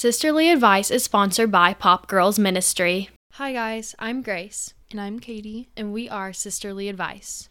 [0.00, 3.08] Sisterly Advice is sponsored by Pop Girls Ministry.
[3.32, 3.94] Hi, guys.
[3.98, 5.70] I'm Grace, And I'm Katie.
[5.74, 7.48] and we are Sisterly Advice.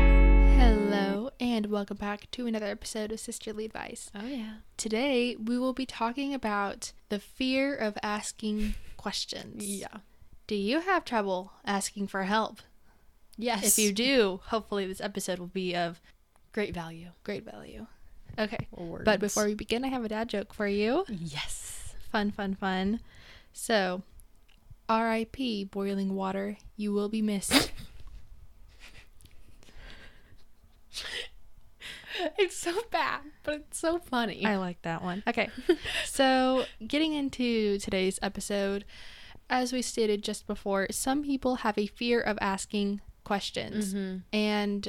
[0.00, 4.10] Hello, and welcome back to another episode of Sisterly Advice.
[4.14, 4.58] Oh, yeah.
[4.76, 9.66] Today, we will be talking about the fear of asking questions.
[9.66, 9.98] Yeah.
[10.46, 12.60] Do you have trouble asking for help?
[13.38, 13.64] Yes.
[13.64, 16.00] If you do, hopefully this episode will be of
[16.52, 17.10] great value.
[17.22, 17.86] great value.
[18.38, 18.68] Okay.
[18.72, 19.04] Words.
[19.04, 21.04] But before we begin, I have a dad joke for you.
[21.08, 21.94] Yes.
[22.10, 23.00] Fun, fun, fun.
[23.52, 24.02] So,
[24.88, 25.64] R.I.P.
[25.64, 27.72] boiling water, you will be missed.
[32.36, 34.44] It's so bad, but it's so funny.
[34.44, 35.22] I like that one.
[35.28, 35.50] Okay.
[36.04, 38.84] so, getting into today's episode,
[39.48, 43.94] as we stated just before, some people have a fear of asking questions.
[43.94, 44.22] Mhm.
[44.32, 44.88] And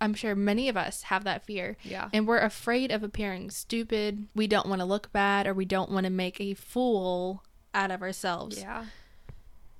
[0.00, 1.76] I'm sure many of us have that fear.
[1.82, 2.10] Yeah.
[2.12, 4.28] And we're afraid of appearing stupid.
[4.34, 7.90] We don't want to look bad or we don't want to make a fool out
[7.90, 8.58] of ourselves.
[8.60, 8.84] Yeah.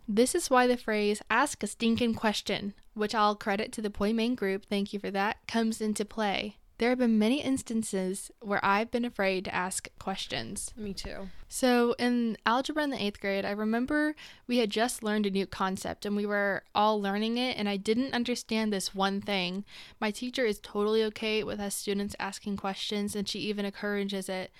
[0.08, 4.12] This is why the phrase ask a stinking question, which I'll credit to the Poi
[4.14, 6.56] Main group, thank you for that, comes into play.
[6.78, 10.74] There have been many instances where I've been afraid to ask questions.
[10.76, 11.28] Me too.
[11.48, 14.14] So, in algebra in the eighth grade, I remember
[14.46, 17.78] we had just learned a new concept and we were all learning it, and I
[17.78, 19.64] didn't understand this one thing.
[20.00, 24.50] My teacher is totally okay with us students asking questions, and she even encourages it,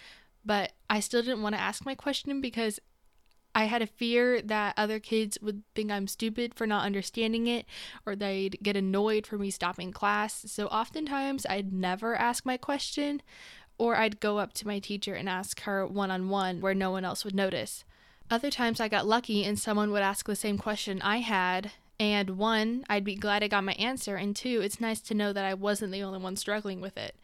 [0.44, 2.80] but I still didn't want to ask my question because
[3.56, 7.64] I had a fear that other kids would think I'm stupid for not understanding it
[8.04, 10.44] or they'd get annoyed for me stopping class.
[10.46, 13.22] So oftentimes I'd never ask my question
[13.78, 16.90] or I'd go up to my teacher and ask her one on one where no
[16.90, 17.84] one else would notice.
[18.30, 21.72] Other times I got lucky and someone would ask the same question I had.
[21.98, 24.16] And one, I'd be glad I got my answer.
[24.16, 27.16] And two, it's nice to know that I wasn't the only one struggling with it.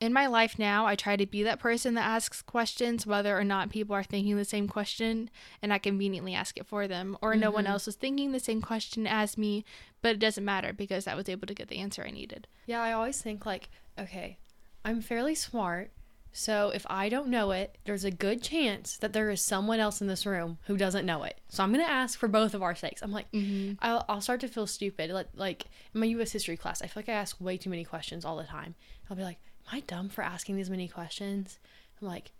[0.00, 3.42] In my life now, I try to be that person that asks questions, whether or
[3.42, 5.28] not people are thinking the same question,
[5.60, 7.72] and I conveniently ask it for them, or no one mm-hmm.
[7.72, 9.64] else is thinking the same question as me,
[10.00, 12.46] but it doesn't matter because I was able to get the answer I needed.
[12.66, 14.38] Yeah, I always think like, okay,
[14.84, 15.90] I'm fairly smart,
[16.30, 20.00] so if I don't know it, there's a good chance that there is someone else
[20.00, 21.40] in this room who doesn't know it.
[21.48, 23.02] So I'm gonna ask for both of our sakes.
[23.02, 23.74] I'm like, mm-hmm.
[23.80, 25.10] I'll, I'll start to feel stupid.
[25.10, 26.30] Like, like in my U.S.
[26.30, 28.76] history class, I feel like I ask way too many questions all the time.
[29.10, 29.38] I'll be like,
[29.72, 31.58] I dumb for asking these many questions?
[32.00, 32.32] I'm like,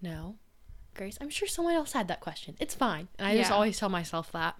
[0.00, 0.36] No,
[0.94, 1.18] Grace.
[1.20, 2.56] I'm sure someone else had that question.
[2.58, 3.08] It's fine.
[3.18, 4.56] And I just always tell myself that.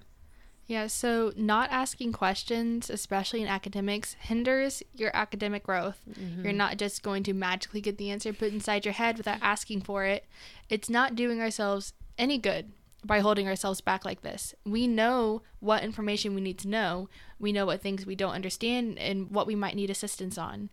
[0.67, 6.01] Yeah, so not asking questions, especially in academics, hinders your academic growth.
[6.11, 6.43] Mm-hmm.
[6.43, 9.83] You're not just going to magically get the answer put inside your head without asking
[9.83, 10.27] for it.
[10.69, 12.73] It's not doing ourselves any good
[13.05, 14.55] by holding ourselves back like this.
[14.65, 18.99] We know what information we need to know, we know what things we don't understand,
[18.99, 20.71] and what we might need assistance on.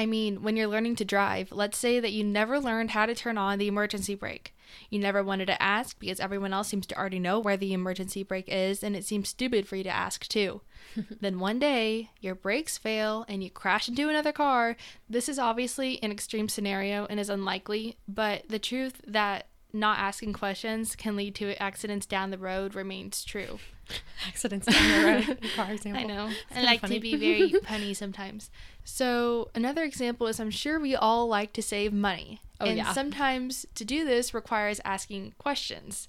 [0.00, 3.14] I mean, when you're learning to drive, let's say that you never learned how to
[3.14, 4.54] turn on the emergency brake.
[4.88, 8.22] You never wanted to ask because everyone else seems to already know where the emergency
[8.22, 10.62] brake is, and it seems stupid for you to ask too.
[11.20, 14.74] then one day, your brakes fail and you crash into another car.
[15.06, 20.32] This is obviously an extreme scenario and is unlikely, but the truth that not asking
[20.32, 23.58] questions can lead to accidents down the road remains true.
[24.28, 25.50] Accidents down the road.
[25.56, 26.02] Car example.
[26.02, 26.28] I know.
[26.28, 26.96] It's I like funny.
[26.96, 28.50] to be very punny sometimes.
[28.84, 32.40] So another example is I'm sure we all like to save money.
[32.60, 32.92] Oh, and yeah.
[32.92, 36.08] sometimes to do this requires asking questions.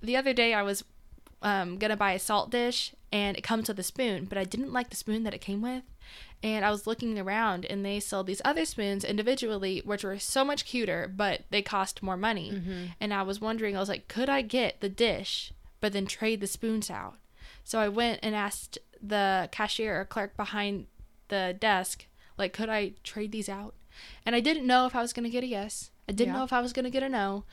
[0.00, 0.84] The other day I was
[1.42, 4.72] um, gonna buy a salt dish and it comes with a spoon, but I didn't
[4.72, 5.82] like the spoon that it came with.
[6.42, 10.44] And I was looking around and they sold these other spoons individually, which were so
[10.44, 12.52] much cuter, but they cost more money.
[12.52, 12.84] Mm-hmm.
[13.00, 16.40] And I was wondering, I was like, could I get the dish, but then trade
[16.40, 17.16] the spoons out?
[17.64, 20.86] So I went and asked the cashier or clerk behind
[21.28, 22.06] the desk,
[22.36, 23.74] like, could I trade these out?
[24.26, 25.90] And I didn't know if I was going to get a yes.
[26.06, 26.40] I didn't Yeah.
[26.40, 27.44] know if I was going to get a no.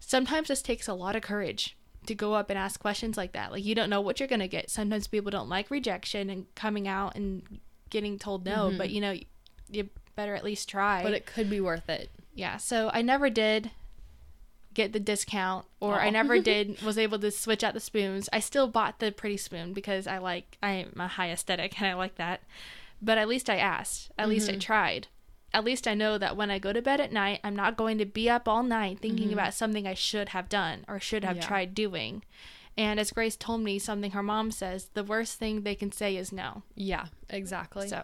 [0.00, 1.76] Sometimes this takes a lot of courage
[2.06, 3.52] to go up and ask questions like that.
[3.52, 4.68] Like, you don't know what you're going to get.
[4.70, 7.60] Sometimes people don't like rejection and coming out and
[7.92, 8.94] getting told no, but mm-hmm.
[8.94, 9.14] you know,
[9.70, 11.04] you better at least try.
[11.04, 12.10] But it could be worth it.
[12.34, 13.70] Yeah, so I never did
[14.74, 18.28] get the discount or I never did was able to switch out the spoons.
[18.32, 21.88] I still bought the pretty spoon because I like I am a high aesthetic and
[21.88, 22.40] I like that.
[23.00, 24.10] But at least I asked.
[24.16, 24.60] At least I mm-hmm.
[24.60, 25.08] tried.
[25.52, 27.98] At least I know that when I go to bed at night, I'm not going
[27.98, 29.34] to be up all night thinking mm-hmm.
[29.34, 31.46] about something I should have done or should have Yeah.
[31.46, 32.22] tried doing.
[32.76, 36.16] And as Grace told me, something her mom says, the worst thing they can say
[36.16, 36.62] is no.
[36.74, 37.88] Yeah, exactly.
[37.88, 38.02] So,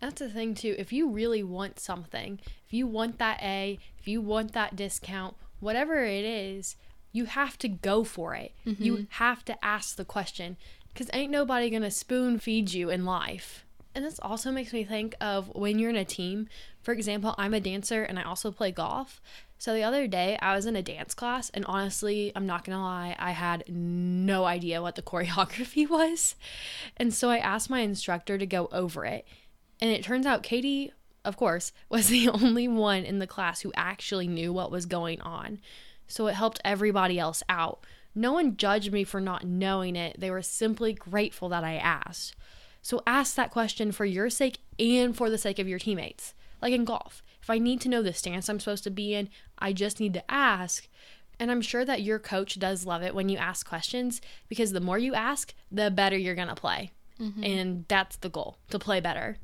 [0.00, 0.74] That's the thing too.
[0.78, 5.36] If you really want something, if you want that A, if you want that discount,
[5.60, 6.76] whatever it is,
[7.12, 8.52] you have to go for it.
[8.64, 9.04] You mm-hmm.
[9.10, 10.56] have to ask the question
[10.92, 13.64] Because ain't nobody going to spoon feed you in life.
[13.94, 16.48] And this also makes me think of when you're in a team.
[16.82, 19.20] For example, I'm a dancer and I also play golf.
[19.60, 22.82] So the other day, I was in a dance class, and honestly, I'm not gonna
[22.82, 26.34] lie, I had no idea what the choreography was.
[26.96, 29.26] And so I asked my instructor to go over it.
[29.78, 30.92] And it turns out Katie,
[31.26, 35.20] of course, was the only one in the class who actually knew what was going
[35.20, 35.60] on.
[36.08, 37.84] So it helped everybody else out.
[38.14, 42.34] No one judged me for not knowing it, they were simply grateful that I asked.
[42.80, 46.32] So ask that question for your sake and for the sake of your teammates.
[46.60, 49.28] Like in golf, if I need to know the stance I'm supposed to be in,
[49.58, 50.88] I just need to ask.
[51.38, 54.80] And I'm sure that your coach does love it when you ask questions because the
[54.80, 56.92] more you ask, the better you're going to play.
[57.18, 57.44] Mm-hmm.
[57.44, 59.38] And that's the goal to play better.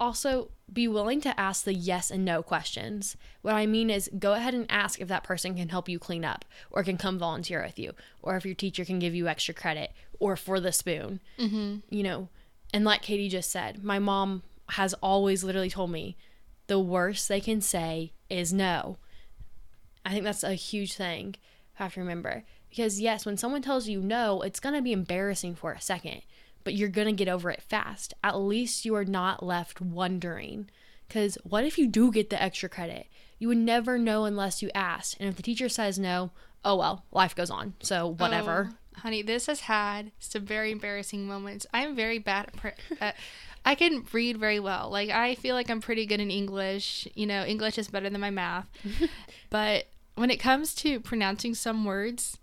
[0.00, 3.16] Also, be willing to ask the yes and no questions.
[3.42, 6.24] What I mean is, go ahead and ask if that person can help you clean
[6.24, 9.54] up, or can come volunteer with you, or if your teacher can give you extra
[9.54, 9.90] credit,
[10.20, 11.18] or for the spoon.
[11.36, 11.78] Mm-hmm.
[11.90, 12.28] You know,
[12.72, 16.16] and like Katie just said, my mom has always literally told me
[16.66, 18.98] the worst they can say is no.
[20.04, 21.34] I think that's a huge thing
[21.78, 22.44] I have to remember.
[22.70, 26.22] Because, yes, when someone tells you no, it's going to be embarrassing for a second,
[26.64, 28.12] but you're going to get over it fast.
[28.22, 30.68] At least you are not left wondering.
[31.06, 33.06] Because what if you do get the extra credit?
[33.38, 35.16] You would never know unless you asked.
[35.18, 36.32] And if the teacher says no,
[36.64, 37.74] oh well, life goes on.
[37.80, 38.70] So, whatever.
[38.70, 41.66] Oh honey, this has had some very embarrassing moments.
[41.72, 42.50] I'm very bad
[43.00, 43.16] at.
[43.64, 44.90] I can read very well.
[44.90, 47.08] Like I feel like I'm pretty good in English.
[47.14, 48.68] You know, English is better than my math.
[49.50, 52.38] but when it comes to pronouncing some words,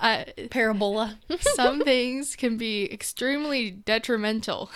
[0.00, 4.70] uh, parabola, some things can be extremely detrimental.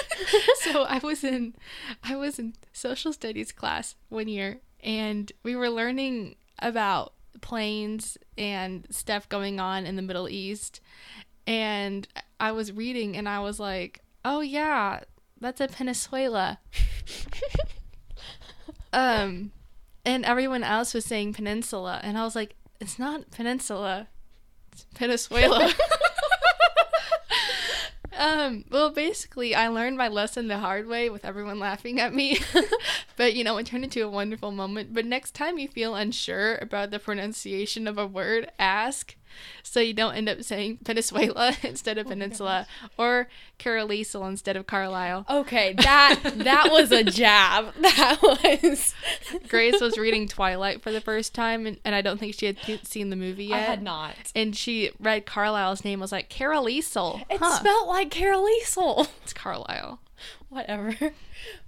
[0.60, 1.54] so I was in
[2.02, 8.86] I was in social studies class one year and we were learning about planes and
[8.90, 10.80] stuff going on in the Middle East.
[11.46, 12.08] And
[12.40, 15.00] I was reading and I was like, oh, yeah,
[15.40, 16.58] that's a Venezuela.
[18.92, 19.52] um,
[20.04, 22.00] and everyone else was saying peninsula.
[22.02, 24.08] And I was like, it's not peninsula,
[24.72, 25.72] it's Venezuela.
[28.16, 32.38] Um, well, basically, I learned my lesson the hard way with everyone laughing at me.
[33.16, 34.94] but, you know, it turned into a wonderful moment.
[34.94, 39.16] But next time you feel unsure about the pronunciation of a word, ask
[39.62, 42.66] so you don't end up saying Venezuela instead of oh Peninsula
[42.96, 43.28] or
[43.58, 45.26] Carlisle instead of Carlisle.
[45.28, 47.72] Okay, that that was a jab.
[47.84, 48.94] That was
[49.48, 52.58] Grace was reading Twilight for the first time, and, and I don't think she had
[52.86, 53.56] seen the movie yet.
[53.56, 54.14] I had not.
[54.34, 57.22] And she read Carlisle's name was like Carlisle.
[57.30, 57.58] It huh.
[57.58, 59.08] spelled like Carlisle.
[59.22, 60.00] It's Carlisle.
[60.48, 60.96] Whatever.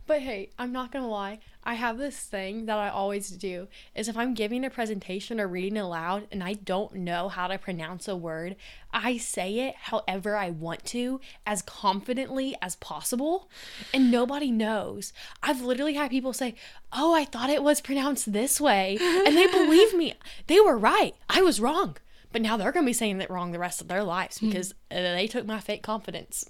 [0.07, 1.41] But hey, I'm not gonna lie.
[1.65, 5.49] I have this thing that I always do is if I'm giving a presentation or
[5.49, 8.55] reading aloud and I don't know how to pronounce a word,
[8.93, 13.51] I say it however I want to, as confidently as possible,
[13.93, 15.13] and nobody knows.
[15.43, 16.55] I've literally had people say,
[16.93, 20.15] "Oh, I thought it was pronounced this way," and they believe me.
[20.47, 21.17] They were right.
[21.29, 21.97] I was wrong.
[22.33, 24.49] But now they're going to be saying it wrong the rest of their lives hmm.
[24.49, 25.17] because mm.
[25.17, 26.49] they took my fake confidence.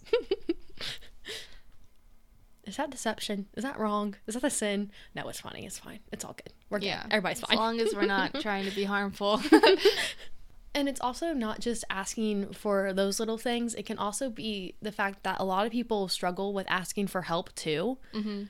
[2.66, 3.46] Is that deception?
[3.56, 4.16] Is that wrong?
[4.26, 4.90] Is that a sin?
[5.14, 5.64] No, it's funny.
[5.64, 6.00] It's fine.
[6.12, 6.52] It's all good.
[6.68, 6.86] We're good.
[6.86, 7.04] Yeah.
[7.10, 7.52] Everybody's fine.
[7.52, 9.40] As long as we're not trying to be harmful.
[10.74, 13.74] and it's also not just asking for those little things.
[13.74, 17.22] It can also be the fact that a lot of people struggle with asking for
[17.22, 17.99] help too.
[18.12, 18.44] Mm-hmm.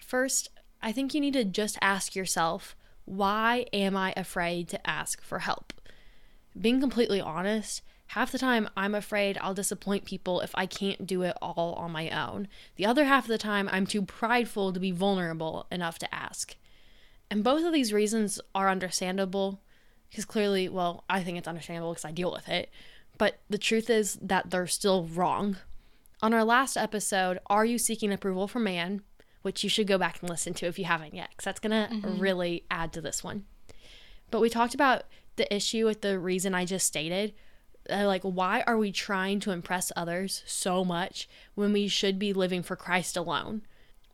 [0.00, 0.50] First,
[0.82, 5.38] I think you need to just ask yourself, why am I afraid to ask for
[5.38, 5.72] help?
[6.58, 11.22] Being completely honest, Half the time, I'm afraid I'll disappoint people if I can't do
[11.22, 12.48] it all on my own.
[12.76, 16.56] The other half of the time, I'm too prideful to be vulnerable enough to ask.
[17.30, 19.60] And both of these reasons are understandable
[20.08, 22.70] because clearly, well, I think it's understandable because I deal with it.
[23.18, 25.56] But the truth is that they're still wrong.
[26.22, 29.02] On our last episode, Are You Seeking Approval from Man?
[29.42, 31.70] Which you should go back and listen to if you haven't yet, because that's going
[31.70, 32.18] to mm-hmm.
[32.18, 33.44] really add to this one.
[34.30, 35.04] But we talked about
[35.36, 37.32] the issue with the reason I just stated,
[37.90, 42.32] Uh, like why are we trying to impress others so much when we should be
[42.32, 43.62] living for Christ alone?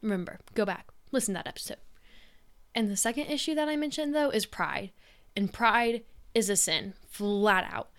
[0.00, 1.78] Remember, go back, listen to that episode.
[2.74, 4.90] And the second issue that I mentioned though is pride.
[5.36, 6.02] And pride
[6.34, 7.90] is a sin, flat out.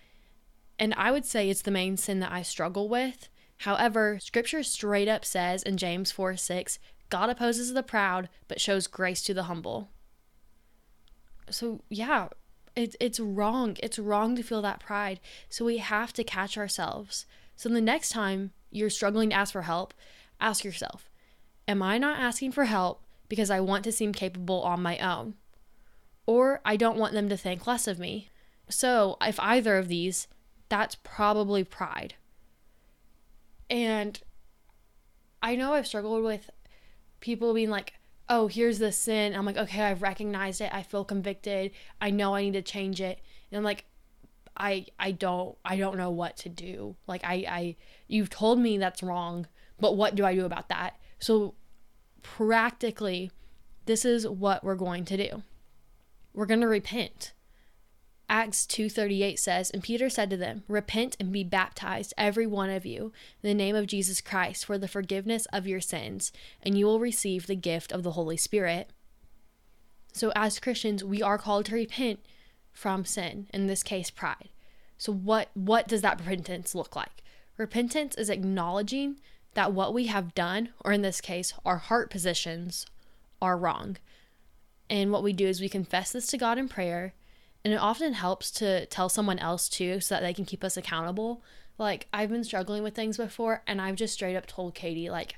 [0.80, 3.30] And I would say it's the main sin that I struggle with.
[3.60, 8.88] However, scripture straight up says in James 4 6, God opposes the proud, but shows
[8.88, 9.90] grace to the humble.
[11.50, 12.30] So, yeah,
[12.76, 13.78] it's it's wrong.
[13.82, 15.20] It's wrong to feel that pride.
[15.50, 17.26] So we have to catch ourselves.
[17.56, 19.94] So the next time you're struggling to ask for help,
[20.40, 21.10] ask yourself,
[21.68, 25.36] am I not asking for help because I want to seem capable on my own?
[26.26, 28.30] Or I don't want them to think less of me.
[28.70, 30.28] So, if either of these,
[30.70, 32.16] that's probably pride.
[33.70, 34.20] And
[35.42, 36.50] I know I've struggled with
[37.20, 37.94] people being like,
[38.34, 39.36] oh, here's the sin.
[39.36, 40.74] I'm like, okay, I've recognized it.
[40.74, 41.72] I feel convicted.
[42.02, 43.20] I know I need to change it.
[43.52, 43.86] And I'm like,
[44.58, 46.96] I I don't I don't know what to do.
[47.08, 47.76] Like I I
[48.08, 49.48] you've told me that's wrong,
[49.80, 51.00] but what do I do about that?
[51.20, 51.54] So
[52.24, 53.32] practically
[53.86, 55.44] this is what we're going to do.
[56.34, 57.34] We're going to repent.
[58.34, 62.84] Acts 2:38 says, "And Peter said to them, Repent and be baptized every one of
[62.84, 63.14] you
[63.44, 66.32] in the name of Jesus Christ for the forgiveness of your sins,
[66.64, 68.90] and you will receive the gift of the Holy Spirit."
[70.14, 72.22] So as Christians, we are called to repent
[72.72, 74.50] from sin, in this case pride.
[74.98, 77.24] So what what does that repentance look like?
[77.58, 79.20] Repentance is acknowledging
[79.54, 82.88] that what we have done, or in this case, our heart positions,
[83.40, 83.98] are wrong.
[84.90, 87.14] And what we do is we confess this to God in prayer,
[87.64, 90.78] and it often helps to tell someone else too so that they can keep us
[90.78, 91.42] accountable.
[91.78, 95.36] Like I've been struggling with things before and I've just straight up told Katie like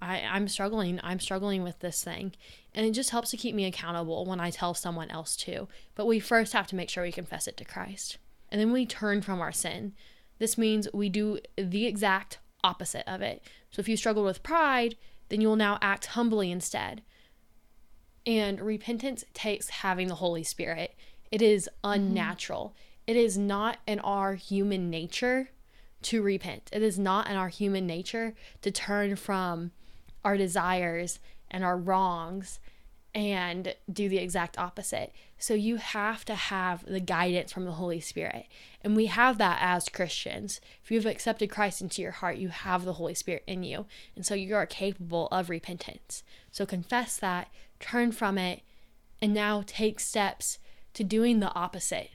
[0.00, 1.00] I, I'm struggling.
[1.02, 2.32] I'm struggling with this thing.
[2.74, 5.68] And it just helps to keep me accountable when I tell someone else too.
[5.94, 8.18] But we first have to make sure we confess it to Christ.
[8.50, 9.94] And then we turn from our sin.
[10.38, 13.42] This means we do the exact opposite of it.
[13.70, 14.96] So if you struggle with pride,
[15.28, 17.02] then you will now act humbly instead.
[18.26, 20.94] And repentance takes having the Holy Spirit.
[21.30, 22.74] It is unnatural.
[22.74, 23.10] Mm-hmm.
[23.10, 25.50] It is not in our human nature
[26.02, 26.70] to repent.
[26.72, 29.72] It is not in our human nature to turn from
[30.24, 32.58] our desires and our wrongs
[33.14, 35.10] and do the exact opposite.
[35.38, 38.46] So you have to have the guidance from the Holy Spirit.
[38.84, 40.60] And we have that as Christians.
[40.84, 43.86] If you've accepted Christ into your heart, you have the Holy Spirit in you.
[44.14, 46.22] And so you are capable of repentance.
[46.52, 47.48] So confess that,
[47.80, 48.60] turn from it,
[49.22, 50.58] and now take steps
[50.96, 52.10] to doing the opposite.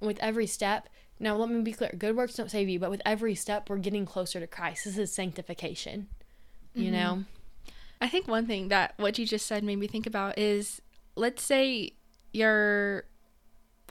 [0.00, 0.88] And with every step,
[1.20, 3.78] now let me be clear good works don't save you, but with every step, we're
[3.78, 4.84] getting closer to Christ.
[4.84, 6.08] This is sanctification,
[6.74, 6.92] you mm-hmm.
[6.92, 7.24] know?
[8.00, 10.80] I think one thing that what you just said made me think about is
[11.14, 11.92] let's say
[12.32, 13.04] you're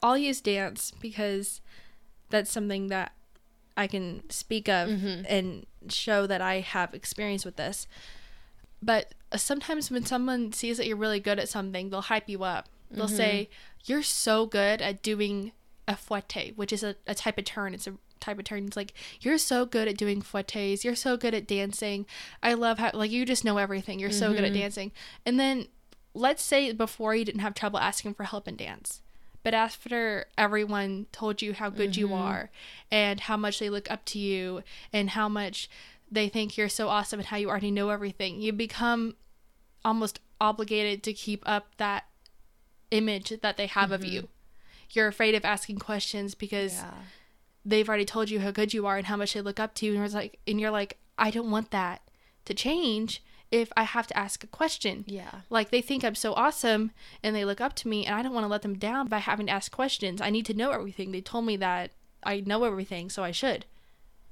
[0.04, 1.62] I'll use dance because
[2.30, 3.14] that's something that
[3.78, 5.24] I can speak of mm-hmm.
[5.28, 7.88] and show that I have experience with this.
[8.82, 12.68] But sometimes when someone sees that you're really good at something, they'll hype you up.
[12.92, 13.16] They'll mm-hmm.
[13.16, 13.50] say,
[13.86, 15.52] You're so good at doing
[15.88, 17.74] a fouette, which is a, a type of turn.
[17.74, 18.66] It's a type of turn.
[18.66, 22.06] It's like you're so good at doing fouettes you're so good at dancing
[22.42, 24.36] i love how like you just know everything you're so mm-hmm.
[24.36, 24.62] good at mm-hmm.
[24.62, 24.92] dancing
[25.26, 25.68] and then
[26.14, 29.02] let's say before you didn't have trouble asking for help in dance
[29.44, 32.00] but after everyone told you how good mm-hmm.
[32.02, 32.52] you are
[32.92, 34.62] and how much they look up to you
[34.94, 35.70] and how much
[36.12, 39.16] they think you're so awesome and how you already know everything you become
[39.84, 42.06] almost obligated to keep up that
[42.92, 43.94] image that they have mm-hmm.
[43.94, 44.28] of you
[44.92, 46.92] you're afraid of asking questions because yeah
[47.66, 49.86] they've already told you how good you are and how much they look up to
[49.86, 52.02] you and it's like and you're like I don't want that
[52.46, 55.04] to change if I have to ask a question.
[55.08, 55.42] Yeah.
[55.50, 58.34] Like they think I'm so awesome and they look up to me and I don't
[58.34, 60.22] want to let them down by having to ask questions.
[60.22, 61.12] I need to know everything.
[61.12, 61.92] They told me that
[62.24, 63.66] I know everything, so I should.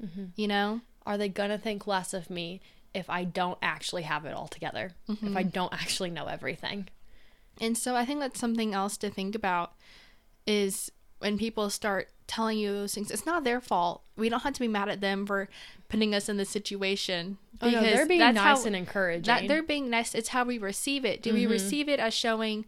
[0.03, 0.25] Mm-hmm.
[0.35, 0.81] You know?
[1.05, 2.61] Are they going to think less of me
[2.93, 4.93] if I don't actually have it all together?
[5.09, 5.27] Mm-hmm.
[5.27, 5.49] If I mm-hmm.
[5.49, 6.87] don't actually know everything?
[7.59, 9.73] And so I think that's something else to think about
[10.45, 14.03] is when people start telling you those things, it's not their fault.
[14.15, 15.49] We don't have to be mad at them for
[15.89, 17.37] putting us in this situation.
[17.53, 19.23] Because oh, no, they're being nice how, and encouraging.
[19.23, 20.15] That they're being nice.
[20.15, 21.21] It's how we receive it.
[21.21, 21.39] Do mm-hmm.
[21.39, 22.65] we receive it as showing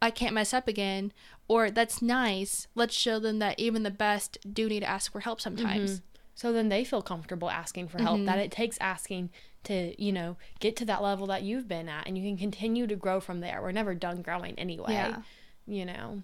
[0.00, 1.12] I can't mess up again,
[1.46, 2.66] or that's nice?
[2.74, 5.90] Let's show them that even the best do need to ask for help sometimes.
[5.90, 6.04] Mm-hmm.
[6.34, 8.16] So then they feel comfortable asking for help.
[8.16, 8.26] Mm-hmm.
[8.26, 9.30] That it takes asking
[9.64, 12.86] to you know get to that level that you've been at, and you can continue
[12.86, 13.60] to grow from there.
[13.62, 14.92] We're never done growing anyway.
[14.92, 15.22] Yeah.
[15.66, 16.22] You know.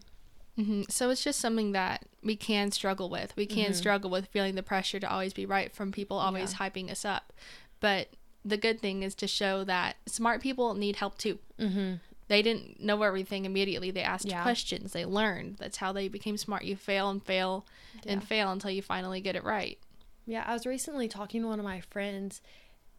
[0.58, 0.82] Mm-hmm.
[0.88, 3.34] So it's just something that we can struggle with.
[3.36, 3.74] We can mm-hmm.
[3.74, 6.68] struggle with feeling the pressure to always be right from people always yeah.
[6.68, 7.32] hyping us up.
[7.78, 8.08] But
[8.44, 11.38] the good thing is to show that smart people need help too.
[11.60, 11.94] Mm-hmm.
[12.26, 13.90] They didn't know everything immediately.
[13.90, 14.42] They asked yeah.
[14.42, 14.92] questions.
[14.92, 15.56] They learned.
[15.58, 16.64] That's how they became smart.
[16.64, 17.64] You fail and fail
[18.04, 18.12] yeah.
[18.12, 19.78] and fail until you finally get it right.
[20.26, 22.42] Yeah, I was recently talking to one of my friends,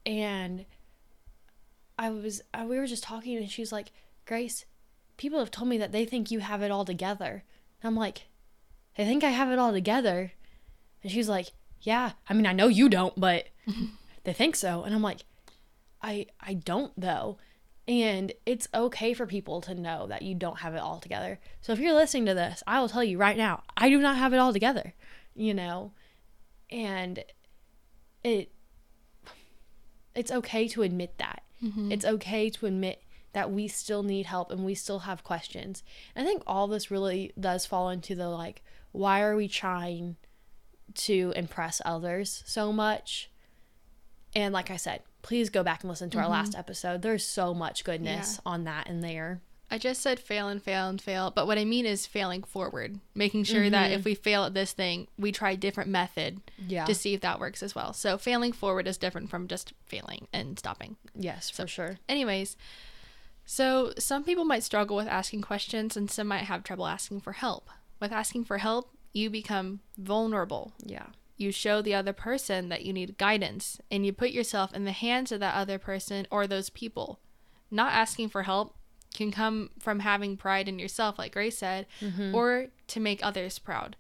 [0.06, 0.66] and
[1.98, 3.92] I was we were just talking, and she's like,
[4.26, 4.66] "Grace,
[5.18, 7.44] people have told me that they think you have it all together."
[7.82, 8.28] And I'm like,
[9.00, 10.34] they think I have it all together.
[11.02, 13.48] And she's like, yeah, I mean, I know you don't, but
[14.24, 14.84] they think so.
[14.84, 15.22] And I'm like,
[16.02, 17.38] I I don't though.
[17.88, 21.40] And it's okay for people to know that you don't have it all together.
[21.62, 24.18] So if you're listening to this, I will tell you right now, I do not
[24.18, 24.94] have it all together,
[25.34, 25.94] you know?
[26.70, 27.24] And
[28.24, 28.52] it
[30.16, 31.44] it's okay to admit that.
[31.64, 31.92] Mm-hmm.
[31.92, 35.84] It's okay to admit that we still need help and we still have questions.
[36.16, 40.16] I think all this really does fall into the like, why are we trying
[40.94, 43.30] to impress others so much.
[44.36, 47.02] And like I said, please go back and listen to our last episode.
[47.02, 49.42] There's so much goodness on that in there.
[49.72, 53.00] I just said fail and fail and fail, but what I mean is failing forward,
[53.14, 54.00] making sure that mm-hmm.
[54.00, 56.86] if we fail at this thing, we try a different method Yeah.
[56.86, 57.94] to see if that works as well.
[57.94, 60.98] So failing forward is different from just failing and stopping.
[61.16, 62.00] yes, for sure.
[62.10, 62.58] Anyways,
[63.46, 67.34] so some people might struggle with asking questions and some might have trouble asking for
[67.34, 67.70] help.
[68.00, 70.74] With asking for help, you become vulnerable.
[70.84, 71.08] Yeah.
[71.38, 74.92] You show the other person that you need guidance and you put yourself in the
[74.92, 77.20] hands of that other person or those people.
[77.72, 78.76] Not asking for help
[79.14, 82.34] can come from having pride in yourself, like Grace said, mm-hmm.
[82.34, 83.96] or to make others proud.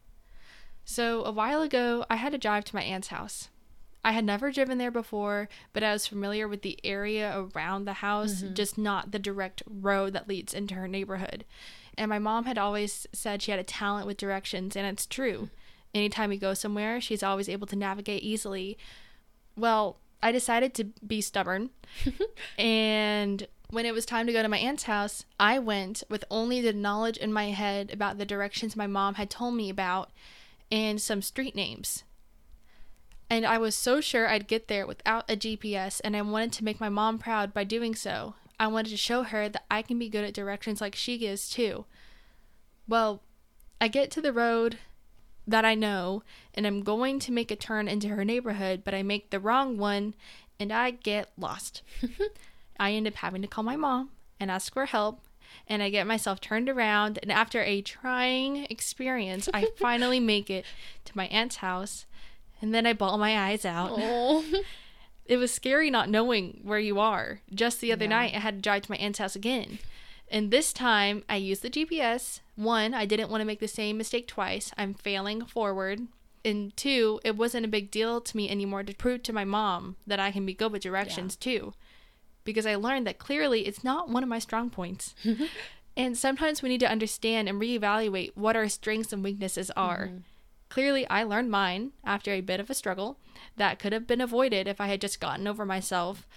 [0.86, 3.50] So, a while ago, I had to drive to my aunt's house.
[4.04, 7.94] I had never driven there before, but I was familiar with the area around the
[7.94, 8.54] house, mm-hmm.
[8.54, 11.46] just not the direct road that leads into her neighborhood.
[11.98, 15.50] And my mom had always said she had a talent with directions, and it's true.
[15.94, 18.78] Anytime we go somewhere, she's always able to navigate easily.
[19.58, 21.72] Well, I decided to be stubborn.
[22.58, 26.60] and when it was time to go to my aunt's house, I went with only
[26.60, 30.10] the knowledge in my head about the directions my mom had told me about
[30.72, 32.04] and some street names.
[33.30, 36.64] And I was so sure I'd get there without a GPS, and I wanted to
[36.64, 38.34] make my mom proud by doing so.
[38.60, 41.48] I wanted to show her that I can be good at directions like she is
[41.48, 41.86] too.
[42.88, 43.22] Well,
[43.80, 44.80] I get to the road
[45.46, 46.24] that I know,
[46.56, 49.78] and I'm going to make a turn into her neighborhood, but I make the wrong
[49.78, 50.16] one
[50.60, 51.82] and I get lost.
[52.80, 54.10] I end up having to call my mom
[54.40, 55.22] and ask for help,
[55.68, 57.20] and I get myself turned around.
[57.22, 60.66] And after a trying experience, I finally make it
[61.06, 62.06] to my aunt's house,
[62.62, 63.92] and then I bawl my eyes out.
[63.94, 64.44] Oh.
[65.26, 67.42] It was scary not knowing where you are.
[67.54, 68.10] Just the other Yeah.
[68.10, 69.78] night, I had to drive to my aunt's house again.
[70.32, 72.40] And this time, I used the GPS.
[72.56, 74.72] One, I didn't want to make the same mistake twice.
[74.76, 76.08] I'm failing forward.
[76.44, 79.98] And two, it wasn't a big deal to me anymore to prove to my mom
[80.08, 81.74] that I can be good with directions too.
[82.50, 85.14] Because I learned that clearly it's not one of my strong points.
[85.96, 90.08] and sometimes we need to understand and reevaluate what our strengths and weaknesses are.
[90.08, 90.18] Mm-hmm.
[90.70, 93.18] Clearly, I learned mine after a bit of a struggle
[93.58, 96.28] that could have been avoided if I had just gotten over myself.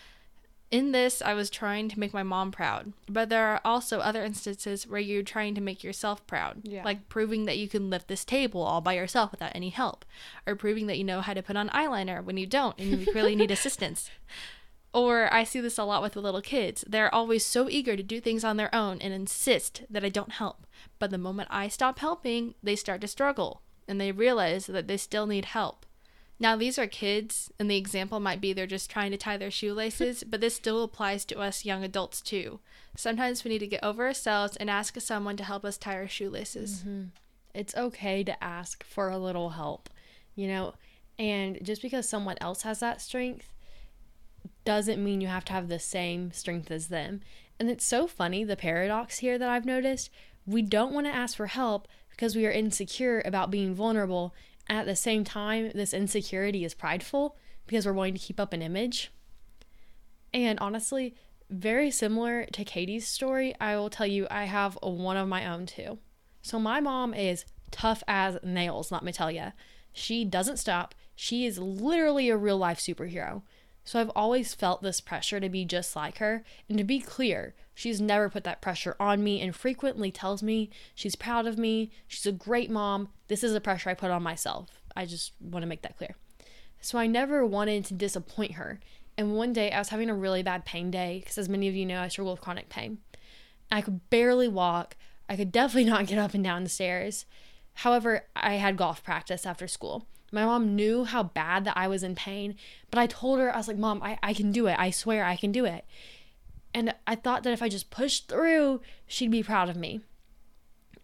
[0.70, 4.24] In this, I was trying to make my mom proud, but there are also other
[4.24, 6.82] instances where you're trying to make yourself proud, Yeah.
[6.82, 10.06] like proving that you can lift this table all by yourself without any help,
[10.46, 13.12] or proving that you know how to put on eyeliner when you don't and you
[13.14, 14.08] really need assistance.
[14.94, 16.84] Or I see this a lot with the little kids.
[16.86, 20.32] They're always so eager to do things on their own and insist that I don't
[20.32, 20.66] help.
[20.98, 24.96] But the moment I stop helping, they start to struggle and they realize that they
[24.96, 25.86] still need help.
[26.38, 29.50] Now, these are kids, and the example might be they're just trying to tie their
[29.50, 32.58] shoelaces, but this still applies to us young adults too.
[32.96, 36.08] Sometimes we need to get over ourselves and ask someone to help us tie our
[36.08, 36.80] shoelaces.
[36.80, 37.02] Mm-hmm.
[37.54, 39.88] it's okay to ask for a little help,
[40.34, 40.74] you know,
[41.16, 43.51] and just because someone else has that strength
[44.64, 47.20] doesn't mean you have to have the same strength as them.
[47.58, 50.10] And it's so funny the paradox here that I've noticed.
[50.46, 54.34] We don't want to ask for help because we are insecure about being vulnerable.
[54.68, 58.52] And at the same time, this insecurity is prideful because we're wanting to keep up
[58.52, 59.12] an image.
[60.34, 61.14] And honestly,
[61.50, 65.66] very similar to Katie's story, I will tell you I have one of my own
[65.66, 65.98] too.
[66.40, 69.52] So my mom is tough as nails, let me tell you.
[69.92, 70.94] She doesn't stop.
[71.14, 73.42] She is literally a real life superhero.
[73.84, 76.44] So I've always felt this pressure to be just like her.
[76.68, 80.70] And to be clear, she's never put that pressure on me and frequently tells me
[80.94, 81.90] she's proud of me.
[82.06, 83.08] She's a great mom.
[83.28, 84.68] This is a pressure I put on myself.
[84.94, 86.14] I just want to make that clear.
[86.80, 88.80] So I never wanted to disappoint her.
[89.16, 91.74] And one day I was having a really bad pain day because, as many of
[91.74, 92.98] you know, I struggle with chronic pain.
[93.70, 94.96] I could barely walk.
[95.28, 97.26] I could definitely not get up and down the stairs.
[97.74, 100.06] However, I had golf practice after school.
[100.32, 102.56] My mom knew how bad that I was in pain,
[102.90, 104.76] but I told her, I was like, Mom, I, I can do it.
[104.78, 105.84] I swear I can do it.
[106.74, 110.00] And I thought that if I just pushed through, she'd be proud of me.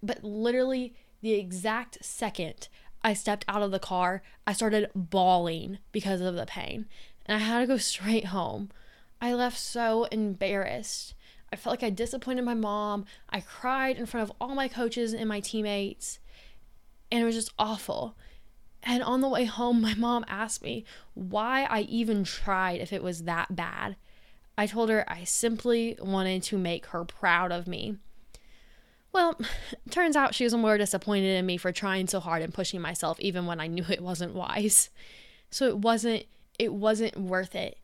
[0.02, 2.68] But literally, the exact second
[3.02, 6.86] I stepped out of the car, I started bawling because of the pain.
[7.26, 8.70] And I had to go straight home.
[9.20, 11.14] I left so embarrassed.
[11.52, 13.04] I felt like I disappointed my mom.
[13.28, 16.18] I cried in front of all my coaches and my teammates.
[17.10, 18.16] And it was just awful.
[18.82, 23.02] And on the way home, my mom asked me why I even tried if it
[23.02, 23.96] was that bad.
[24.56, 27.96] I told her I simply wanted to make her proud of me.
[29.12, 29.38] Well,
[29.90, 33.20] turns out she was more disappointed in me for trying so hard and pushing myself
[33.20, 34.90] even when I knew it wasn't wise.
[35.50, 36.24] So it wasn't
[36.58, 37.78] it wasn't worth it.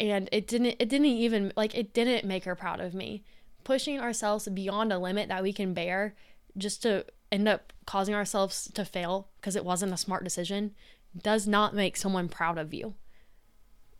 [0.00, 3.22] And it didn't it didn't even like it didn't make her proud of me.
[3.64, 6.14] Pushing ourselves beyond a limit that we can bear
[6.56, 10.74] just to end up causing ourselves to fail because it wasn't a smart decision
[11.16, 12.94] does not make someone proud of you.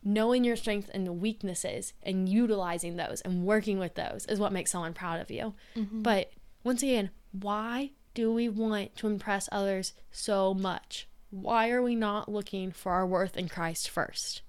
[0.04, 4.70] Knowing your strengths and weaknesses and utilizing those and working with those is what makes
[4.70, 5.54] someone proud of you.
[5.76, 6.02] Mm-hmm.
[6.02, 11.08] But once again, why do we want to impress others so much?
[11.30, 14.42] Why are we not looking for our worth in Christ first?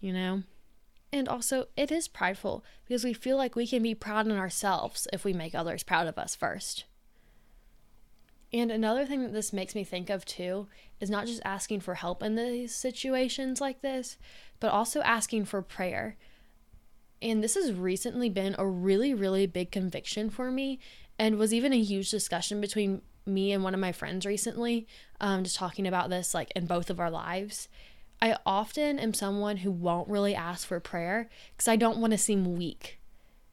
[0.00, 0.42] You know?
[1.12, 5.08] And also, it is prideful because we feel like we can be proud in ourselves
[5.12, 6.84] if we make others proud of us first.
[8.52, 10.68] And another thing that this makes me think of too
[11.00, 14.16] is not just asking for help in these situations like this,
[14.60, 16.16] but also asking for prayer.
[17.20, 20.78] And this has recently been a really, really big conviction for me
[21.18, 24.86] and was even a huge discussion between me and one of my friends recently,
[25.20, 27.68] um, just talking about this like in both of our lives.
[28.22, 32.18] I often am someone who won't really ask for prayer because I don't want to
[32.18, 33.00] seem weak.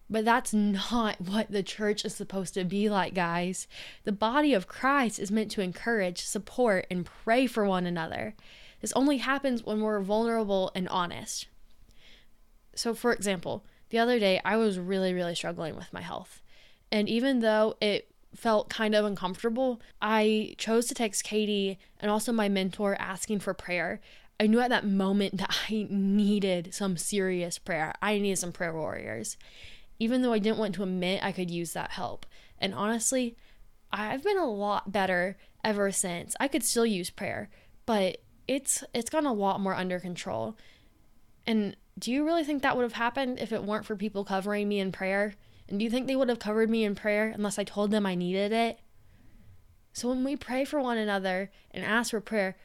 [0.10, 3.68] But that's not what the church is supposed to be like, guys.
[4.04, 8.36] The body of Christ is meant to encourage, support, and pray for one another.
[8.82, 11.48] This only happens when we're vulnerable and honest.
[12.76, 16.42] So, for example, the other day I was really, really struggling with my health.
[16.92, 22.32] And even though it felt kind of uncomfortable, I chose to text Katie and also
[22.32, 24.02] my mentor asking for prayer.
[24.40, 27.94] I knew at that moment that I needed some serious prayer.
[28.02, 29.38] I needed some prayer warriors
[30.04, 32.26] even though I didn't want to admit I could use that help.
[32.60, 33.38] And honestly,
[33.90, 36.36] I've been a lot better ever since.
[36.42, 37.50] I could still use prayer,
[37.86, 40.58] but it's it's gone a lot more under control.
[41.48, 44.68] And do you really think that would have happened if it weren't for people covering
[44.68, 45.36] me in prayer?
[45.70, 48.06] And do you think they would have covered me in prayer unless I told them
[48.06, 48.80] I needed it?
[49.94, 52.58] So when we pray for one another and ask for prayer,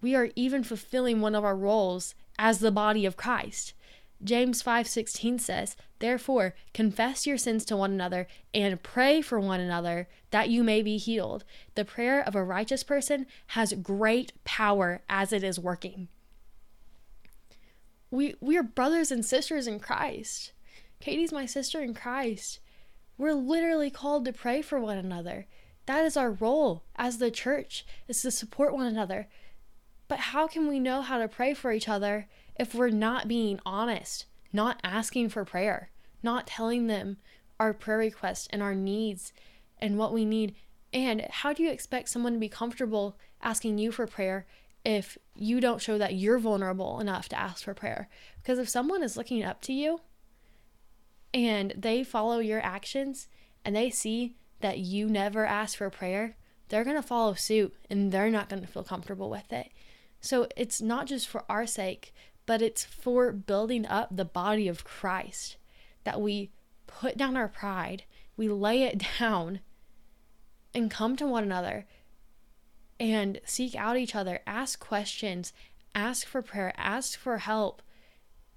[0.00, 3.74] we are even fulfilling one of our roles as the body of Christ.
[4.22, 10.08] James 5:16 says, "Therefore, confess your sins to one another and pray for one another
[10.30, 11.44] that you may be healed.
[11.74, 16.08] The prayer of a righteous person has great power as it is working."
[18.10, 20.52] We we are brothers and sisters in Christ.
[21.00, 22.58] Katie's my sister in Christ.
[23.16, 25.46] We're literally called to pray for one another.
[25.86, 29.28] That is our role as the church, is to support one another.
[30.08, 33.60] But how can we know how to pray for each other if we're not being
[33.64, 35.90] honest, not asking for prayer,
[36.22, 37.18] not telling them
[37.60, 39.32] our prayer requests and our needs
[39.78, 40.54] and what we need.
[40.92, 44.46] And how do you expect someone to be comfortable asking you for prayer
[44.84, 48.08] if you don't show that you're vulnerable enough to ask for prayer?
[48.42, 50.00] Because if someone is looking up to you
[51.34, 53.28] and they follow your actions
[53.64, 56.36] and they see that you never ask for prayer,
[56.68, 59.70] they're going to follow suit and they're not going to feel comfortable with it.
[60.20, 62.12] So it's not just for our sake,
[62.46, 65.56] but it's for building up the body of Christ
[66.04, 66.50] that we
[66.86, 68.04] put down our pride,
[68.36, 69.60] we lay it down,
[70.74, 71.86] and come to one another
[73.00, 75.52] and seek out each other, ask questions,
[75.94, 77.82] ask for prayer, ask for help.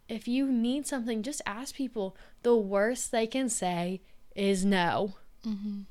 [0.10, 2.15] If you need something, just ask people.
[2.43, 4.02] The worst they can say
[4.36, 5.15] is no.
[5.45, 5.82] Mm-hmm.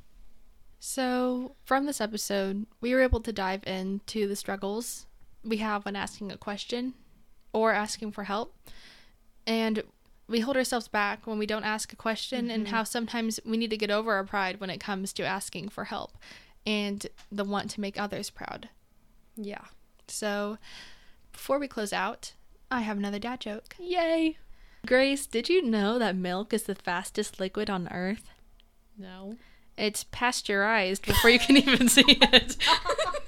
[0.79, 5.07] So, from this episode, we were able to dive into the struggles
[5.45, 6.95] we have when asking a question
[7.53, 8.57] or asking for help.
[9.47, 9.83] And
[10.29, 12.51] we hold ourselves back when we don't ask a question, mm-hmm.
[12.51, 15.71] and how sometimes we need to get over our pride when it comes to asking
[15.71, 16.17] for help
[16.67, 18.69] and the want to make others proud.
[19.37, 19.65] Yeah.
[20.07, 20.59] So,
[21.33, 22.35] before we close out,
[22.71, 23.75] I have another dad joke.
[23.79, 24.39] Yay!
[24.87, 28.31] Grace, did you know that milk is the fastest liquid on earth?
[28.97, 29.37] No.
[29.77, 32.57] It's pasteurized before you can even see it.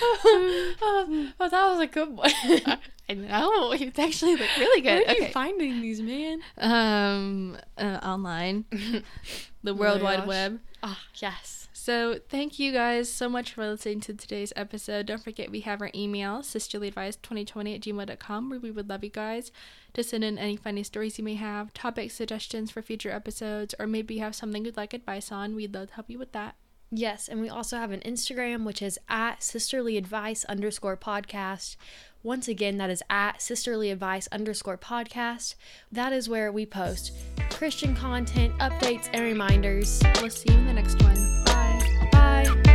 [0.00, 2.30] oh, oh, that was a good one.
[3.10, 4.90] I know it's actually like really good.
[4.90, 5.26] Where are okay.
[5.26, 6.40] you finding these, man?
[6.58, 8.66] Um, uh, online,
[9.62, 10.60] the World oh Wide Web.
[10.82, 11.68] Ah, oh, yes.
[11.72, 15.06] So thank you guys so much for listening to today's episode.
[15.06, 19.50] Don't forget we have our email, sisterlyadvice2020 at gmail.com, where we would love you guys
[19.94, 23.86] to send in any funny stories you may have, topic suggestions for future episodes, or
[23.86, 25.54] maybe you have something you'd like advice on.
[25.54, 26.56] We'd love to help you with that.
[26.90, 31.76] Yes, and we also have an Instagram, which is at sisterly advice underscore podcast.
[32.22, 35.54] Once again, that is at sisterly advice underscore podcast.
[35.92, 37.12] That is where we post
[37.50, 40.02] Christian content, updates, and reminders.
[40.20, 41.44] We'll see you in the next one.
[41.44, 42.08] Bye.
[42.12, 42.67] Bye.